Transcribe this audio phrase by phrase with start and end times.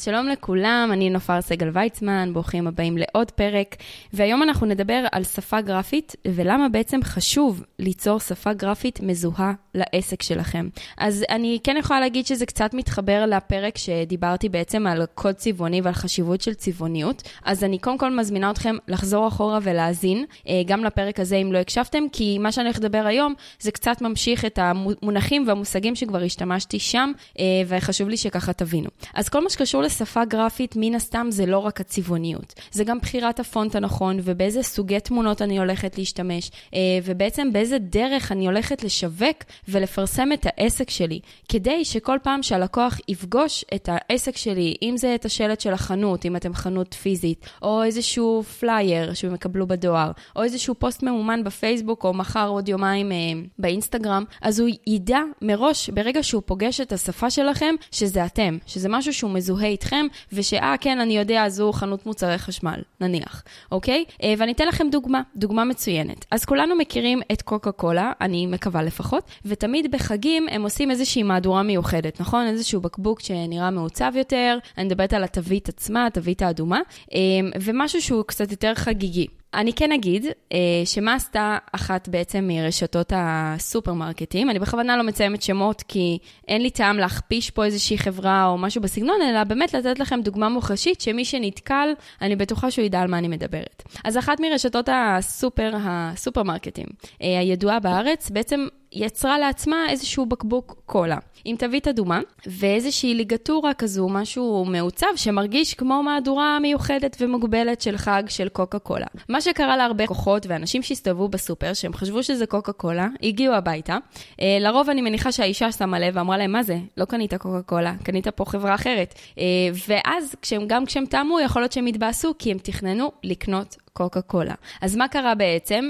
[0.00, 3.76] אז שלום לכולם, אני נופר סגל ויצמן, ברוכים הבאים לעוד פרק,
[4.12, 10.68] והיום אנחנו נדבר על שפה גרפית, ולמה בעצם חשוב ליצור שפה גרפית מזוהה לעסק שלכם.
[10.98, 15.94] אז אני כן יכולה להגיד שזה קצת מתחבר לפרק שדיברתי בעצם על קוד צבעוני ועל
[15.94, 21.20] חשיבות של צבעוניות, אז אני קודם כל מזמינה אתכם לחזור אחורה ולהאזין, אה, גם לפרק
[21.20, 25.44] הזה אם לא הקשבתם, כי מה שאני הולך לדבר היום זה קצת ממשיך את המונחים
[25.46, 28.88] והמושגים שכבר השתמשתי שם, אה, וחשוב לי שככה תבינו.
[29.14, 33.40] אז כל מה שקשור לשפה גרפית, מן הסתם זה לא רק הצבעוניות, זה גם בחירת
[33.40, 39.36] הפונט הנכון ובאיזה סוגי תמונות אני הולכת להשתמש, אה, ובעצם באיזה דרך אני הולכת לשווק
[39.68, 45.24] ולפרסם את העסק שלי, כדי שכל פעם שהלקוח יפגוש את העסק שלי, אם זה את
[45.24, 50.74] השלט של החנות, אם אתם חנות פיזית, או איזשהו פלייר שהם יקבלו בדואר, או איזשהו
[50.74, 53.16] פוסט ממומן בפייסבוק, או מחר עוד יומיים אה,
[53.58, 59.14] באינסטגרם, אז הוא ידע מראש, ברגע שהוא פוגש את השפה שלכם, שזה אתם, שזה משהו
[59.14, 63.42] שהוא מזוהה איתכם, ושאה, כן, אני יודע, זו חנות מוצרי חשמל, נניח,
[63.72, 64.04] אוקיי?
[64.22, 66.24] אה, ואני אתן לכם דוגמה, דוגמה מצוינת.
[66.30, 71.62] אז כולנו מכירים את קוקה קולה, אני מקווה לפחות, ותמיד בחגים הם עושים איזושהי מהדורה
[71.62, 72.46] מיוחדת, נכון?
[72.46, 76.80] איזשהו בקבוק שנראה מעוצב יותר, אני מדברת על התווית עצמה, התווית האדומה,
[77.14, 77.18] אה,
[77.60, 79.26] ומשהו שהוא קצת יותר חגיגי.
[79.54, 85.82] אני כן אגיד אה, שמה עשתה אחת בעצם מרשתות הסופרמרקטים, אני בכוונה לא מציימת שמות
[85.82, 90.20] כי אין לי טעם להכפיש פה איזושהי חברה או משהו בסגנון, אלא באמת לתת לכם
[90.20, 93.82] דוגמה מוחשית שמי שנתקל, אני בטוחה שהוא ידע על מה אני מדברת.
[94.04, 96.86] אז אחת מרשתות הסופר, הסופרמרקטים
[97.22, 104.08] אה, הידועה בארץ, בעצם יצרה לעצמה איזשהו בקבוק קולה, עם תווית אדומה, ואיזושהי ליגטורה כזו,
[104.08, 109.06] משהו מעוצב, שמרגיש כמו מהדורה מיוחדת ומוגבלת של חג של קוקה קולה.
[109.28, 113.98] מה שקרה להרבה כוחות ואנשים שהסתובבו בסופר, שהם חשבו שזה קוקה קולה, הגיעו הביתה.
[114.40, 116.78] אה, לרוב אני מניחה שהאישה שמה לב ואמרה להם, מה זה?
[116.96, 119.14] לא קנית קוקה קולה, קנית פה חברה אחרת.
[119.38, 119.44] אה,
[119.88, 124.54] ואז, כשהם, גם כשהם טעמו, יכול להיות שהם התבאסו, כי הם תכננו לקנות קוקה קולה.
[124.80, 125.88] אז מה קרה בעצם?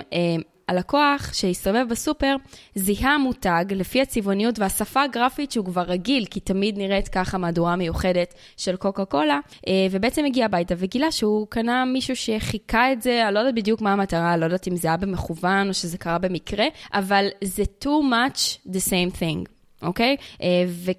[0.71, 2.37] הלקוח שהסתובב בסופר
[2.75, 8.35] זיהה מותג לפי הצבעוניות והשפה הגרפית שהוא כבר רגיל, כי תמיד נראית ככה מהדורה מיוחדת
[8.57, 13.35] של קוקה קולה, אה, ובעצם הגיע הביתה וגילה שהוא קנה מישהו שחיכה את זה, אני
[13.35, 16.67] לא יודעת בדיוק מה המטרה, לא יודעת אם זה היה במכוון או שזה קרה במקרה,
[16.95, 19.60] אבל זה too much the same thing.
[19.83, 20.17] אוקיי?
[20.43, 20.47] אה,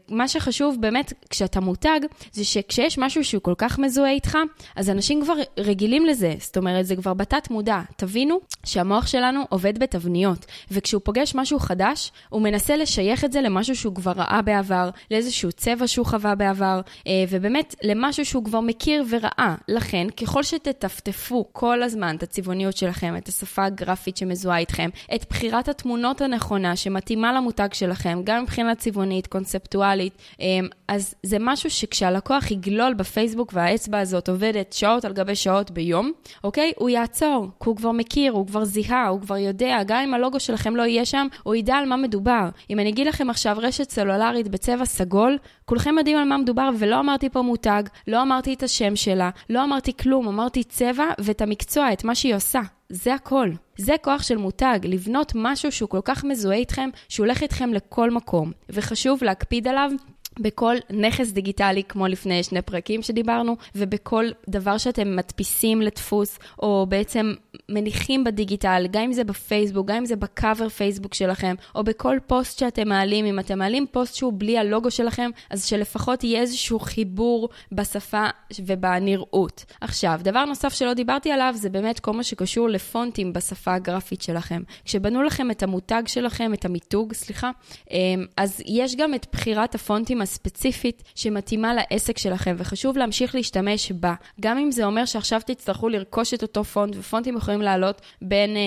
[0.09, 1.99] ומה שחשוב באמת, כשאתה מותג,
[2.31, 4.37] זה שכשיש משהו שהוא כל כך מזוהה איתך,
[4.75, 6.33] אז אנשים כבר רגילים לזה.
[6.39, 7.79] זאת אומרת, זה כבר בתת מודע.
[7.95, 13.75] תבינו שהמוח שלנו עובד בתבניות, וכשהוא פוגש משהו חדש, הוא מנסה לשייך את זה למשהו
[13.75, 19.03] שהוא כבר ראה בעבר, לאיזשהו צבע שהוא חווה בעבר, אה, ובאמת למשהו שהוא כבר מכיר
[19.09, 19.55] וראה.
[19.67, 25.69] לכן, ככל שתטפטפו כל הזמן את הצבעוניות שלכם, את השפה הגרפית שמזוהה איתכם, את בחירת
[25.69, 28.70] התמונות הנכונה שמתאימה למותג שלכם, גם מבחינת...
[28.71, 35.13] מבחינה צבעונית, קונספטואלית, אמ, אז זה משהו שכשהלקוח יגלול בפייסבוק והאצבע הזאת עובדת שעות על
[35.13, 36.11] גבי שעות ביום,
[36.43, 36.71] אוקיי?
[36.77, 40.39] הוא יעצור, כי הוא כבר מכיר, הוא כבר זיהה, הוא כבר יודע, גם אם הלוגו
[40.39, 42.49] שלכם לא יהיה שם, הוא ידע על מה מדובר.
[42.69, 46.99] אם אני אגיד לכם עכשיו רשת סלולרית בצבע סגול, כולכם יודעים על מה מדובר, ולא
[46.99, 51.93] אמרתי פה מותג, לא אמרתי את השם שלה, לא אמרתי כלום, אמרתי צבע ואת המקצוע,
[51.93, 52.61] את מה שהיא עושה.
[52.91, 53.49] זה הכל.
[53.77, 58.11] זה כוח של מותג, לבנות משהו שהוא כל כך מזוהה איתכם, שהוא הולך איתכם לכל
[58.11, 58.51] מקום.
[58.69, 59.91] וחשוב להקפיד עליו
[60.39, 67.33] בכל נכס דיגיטלי, כמו לפני שני פרקים שדיברנו, ובכל דבר שאתם מדפיסים לדפוס, או בעצם
[67.69, 72.59] מניחים בדיגיטל, גם אם זה בפייסבוק, גם אם זה בקאבר פייסבוק שלכם, או בכל פוסט
[72.59, 77.49] שאתם מעלים, אם אתם מעלים פוסט שהוא בלי הלוגו שלכם, אז שלפחות יהיה איזשהו חיבור
[77.71, 78.25] בשפה
[78.65, 79.65] ובנראות.
[79.81, 84.61] עכשיו, דבר נוסף שלא דיברתי עליו, זה באמת כל מה שקשור לפונטים בשפה הגרפית שלכם.
[84.85, 87.51] כשבנו לכם את המותג שלכם, את המיתוג, סליחה,
[87.91, 94.13] אמ, אז יש גם את בחירת הפונטים הספציפית שמתאימה לעסק שלכם, וחשוב להמשיך להשתמש בה.
[94.41, 98.57] גם אם זה אומר שעכשיו תצטרכו לרכוש את אותו פונט, ופונטים יכולים לעלות בין uh,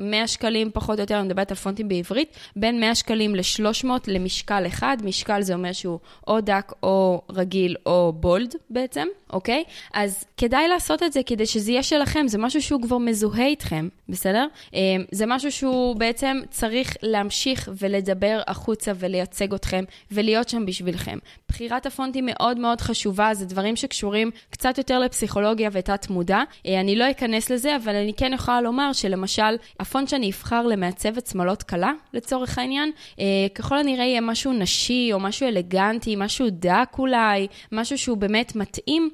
[0.00, 3.88] אה, 100 שקלים פחות או יותר, אני מדברת על פונטים בעברית, בין 100 שקלים ל-300
[4.06, 4.96] למשקל אחד.
[5.04, 9.64] משקל זה אומר שהוא או דק או רגיל או בולד בעצם, אוקיי?
[9.94, 13.88] אז כדאי לעשות את זה כדי שזה יהיה שלכם, זה משהו שהוא כבר מזוהה איתכם,
[14.08, 14.46] בסדר?
[14.66, 14.74] Um,
[15.10, 21.18] זה משהו שהוא בעצם צריך להמשיך ולדבר החוצה ולייצג אתכם ולהיות שם בשביל בשבילכם.
[21.48, 26.42] בחירת הפונט היא מאוד מאוד חשובה, זה דברים שקשורים קצת יותר לפסיכולוגיה ותת מודע.
[26.66, 31.26] אה, אני לא אכנס לזה, אבל אני כן יכולה לומר שלמשל, הפונט שאני אבחר למעצבת
[31.26, 32.90] שמאלות קלה, לצורך העניין,
[33.20, 38.56] אה, ככל הנראה יהיה משהו נשי או משהו אלגנטי, משהו דק אולי, משהו שהוא באמת
[38.56, 39.10] מתאים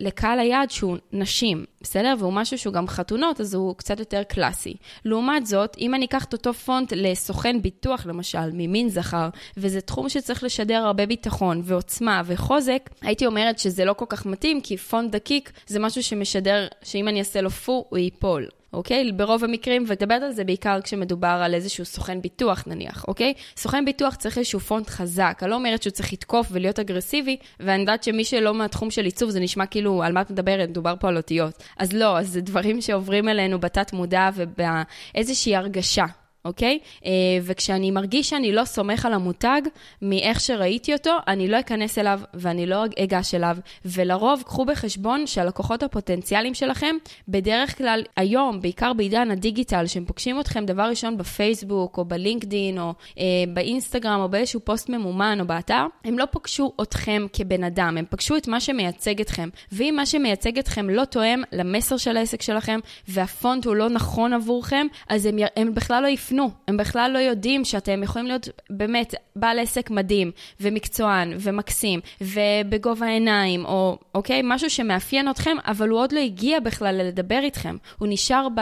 [0.00, 2.14] לקהל היעד שהוא נשים, בסדר?
[2.18, 4.74] והוא משהו שהוא גם חתונות, אז הוא קצת יותר קלאסי.
[5.04, 10.08] לעומת זאת, אם אני אקח את אותו פונט לסוכן ביטוח, למשל, ממין זכר, וזה תחום
[10.08, 15.10] שצריך לשדר הרבה ביטחון ועוצמה וחוזק, הייתי אומרת שזה לא כל כך מתאים, כי פונט
[15.10, 18.46] דקיק זה משהו שמשדר שאם אני אעשה לו פו, הוא ייפול.
[18.72, 19.12] אוקיי?
[19.12, 23.34] ברוב המקרים, ודברת על זה בעיקר כשמדובר על איזשהו סוכן ביטוח נניח, אוקיי?
[23.56, 25.38] סוכן ביטוח צריך איזשהו פונט חזק.
[25.42, 29.30] אני לא אומרת שהוא צריך לתקוף ולהיות אגרסיבי, ואני יודעת שמי שלא מהתחום של עיצוב,
[29.30, 30.68] זה נשמע כאילו, על מה את מדברת?
[30.68, 31.62] מדובר פה על אותיות.
[31.78, 36.04] אז לא, אז זה דברים שעוברים אלינו בתת מודע ובאיזושהי הרגשה.
[36.46, 36.78] אוקיי?
[37.04, 37.10] אה,
[37.42, 39.62] וכשאני מרגיש שאני לא סומך על המותג
[40.02, 43.56] מאיך שראיתי אותו, אני לא אכנס אליו ואני לא אגש אליו.
[43.84, 46.96] ולרוב, קחו בחשבון שהלקוחות הפוטנציאליים שלכם,
[47.28, 52.94] בדרך כלל היום, בעיקר בעידן הדיגיטל, שהם פוגשים אתכם דבר ראשון בפייסבוק, או בלינקדין, או
[53.18, 58.04] אה, באינסטגרם, או באיזשהו פוסט ממומן, או באתר, הם לא פגשו אתכם כבן אדם, הם
[58.10, 59.48] פגשו את מה שמייצג אתכם.
[59.72, 64.86] ואם מה שמייצג אתכם לא תואם למסר של העסק שלכם, והפונט הוא לא נכון עבורכם,
[65.08, 66.35] אז הם, הם בכלל לא יפנו.
[66.36, 66.50] יפנו.
[66.68, 70.30] הם בכלל לא יודעים שאתם יכולים להיות באמת בעל עסק מדהים,
[70.60, 76.94] ומקצוען, ומקסים, ובגובה העיניים, או אוקיי, משהו שמאפיין אתכם, אבל הוא עוד לא הגיע בכלל
[76.94, 77.76] לדבר איתכם.
[77.98, 78.60] הוא נשאר ב,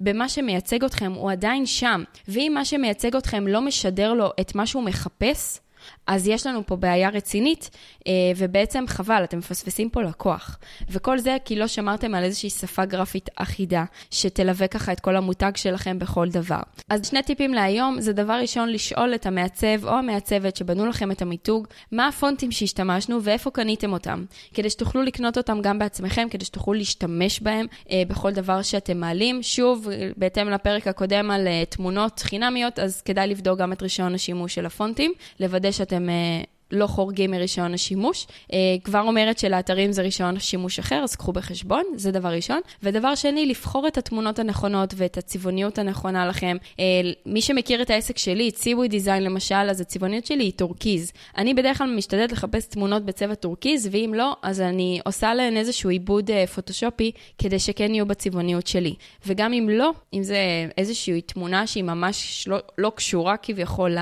[0.00, 2.02] במה שמייצג אתכם, הוא עדיין שם.
[2.28, 5.60] ואם מה שמייצג אתכם לא משדר לו את מה שהוא מחפש,
[6.06, 7.70] אז יש לנו פה בעיה רצינית,
[8.06, 10.58] אה, ובעצם חבל, אתם מפספסים פה לקוח.
[10.90, 15.52] וכל זה כי לא שמרתם על איזושהי שפה גרפית אחידה, שתלווה ככה את כל המותג
[15.56, 16.60] שלכם בכל דבר.
[16.88, 21.22] אז שני טיפים להיום, זה דבר ראשון לשאול את המעצב או המעצבת שבנו לכם את
[21.22, 26.74] המיתוג, מה הפונטים שהשתמשנו ואיפה קניתם אותם, כדי שתוכלו לקנות אותם גם בעצמכם, כדי שתוכלו
[26.74, 29.42] להשתמש בהם אה, בכל דבר שאתם מעלים.
[29.42, 34.54] שוב, בהתאם לפרק הקודם על אה, תמונות חינמיות, אז כדאי לבדוק גם את רישיון השימוש
[34.54, 36.08] של הפונטים, לוודא שאתם...
[36.08, 38.26] אה, לא חורגים מרישיון השימוש.
[38.52, 42.60] אה, כבר אומרת שלאתרים זה רישיון שימוש אחר, אז קחו בחשבון, זה דבר ראשון.
[42.82, 46.56] ודבר שני, לבחור את התמונות הנכונות ואת הצבעוניות הנכונה לכם.
[46.80, 46.84] אה,
[47.26, 51.12] מי שמכיר את העסק שלי, ציווי design למשל, אז הצבעוניות שלי היא טורקיז.
[51.38, 55.90] אני בדרך כלל משתדלת לחפש תמונות בצבע טורקיז, ואם לא, אז אני עושה להן איזשהו
[55.90, 58.94] עיבוד פוטושופי, כדי שכן יהיו בצבעוניות שלי.
[59.26, 60.38] וגם אם לא, אם זה
[60.78, 63.96] איזושהי תמונה שהיא ממש לא, לא קשורה כביכול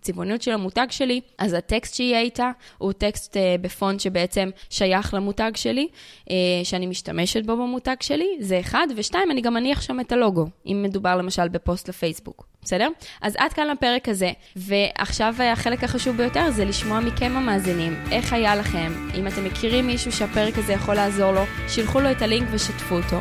[0.00, 5.52] הצבעוניות של המותג שלי, אז הטקסט שיהיה איתה הוא טקסט uh, בפונט שבעצם שייך למותג
[5.54, 5.88] שלי,
[6.24, 6.30] uh,
[6.64, 10.82] שאני משתמשת בו במותג שלי, זה אחד, ושתיים, אני גם אניח שם את הלוגו, אם
[10.88, 12.50] מדובר למשל בפוסט לפייסבוק.
[12.62, 12.88] בסדר?
[13.22, 18.56] אז עד כאן לפרק הזה, ועכשיו החלק החשוב ביותר זה לשמוע מכם המאזינים, איך היה
[18.56, 22.94] לכם, אם אתם מכירים מישהו שהפרק הזה יכול לעזור לו, שילחו לו את הלינק ושתפו
[22.94, 23.16] אותו.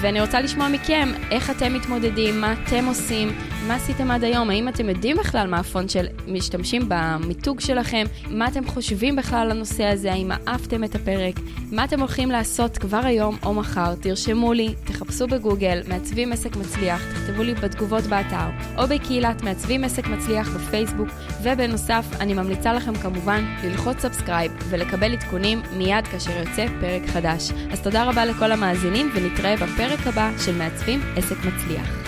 [0.00, 3.28] ואני רוצה לשמוע מכם איך אתם מתמודדים, מה אתם עושים,
[3.68, 8.66] מה עשיתם עד היום, האם אתם יודעים בכלל מה הפונט שמשתמשים במיתוג שלכם, מה אתם
[8.66, 11.34] חושבים בכלל על הנושא הזה, האם אהבתם את הפרק,
[11.72, 17.02] מה אתם הולכים לעשות כבר היום או מחר, תרשמו לי, תחפשו בגוגל, מעצבים עסק מצליח,
[17.12, 21.08] תכתבו לי בתגובות באתר, או בקהילת מעצבים עסק מצליח בפייסבוק,
[21.42, 27.50] ובנוסף, אני ממליצה לכם כמובן ללחוץ subscribe ולקבל עדכונים מיד כאשר יוצא פרק חדש.
[27.72, 32.03] אז תודה רבה לכל המאזינים ונתראה בפרק הבא של מעצבים עסק מצליח.